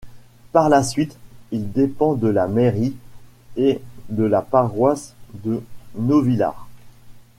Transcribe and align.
Par 0.51 0.67
la 0.69 0.81
suite, 0.81 1.15
il 1.51 1.71
dépend 1.71 2.15
de 2.15 2.27
la 2.27 2.47
mairie 2.47 2.95
et 3.55 3.79
de 4.09 4.23
la 4.23 4.41
paroisse 4.41 5.13
de 5.45 5.63
Novillars. 5.93 6.67